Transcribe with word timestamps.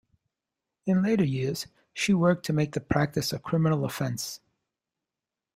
In 0.87 1.03
later 1.03 1.23
years, 1.23 1.67
she 1.93 2.11
worked 2.11 2.43
to 2.47 2.53
make 2.53 2.71
the 2.71 2.81
practice 2.81 3.31
a 3.31 3.37
criminal 3.37 3.85
offense. 3.85 4.39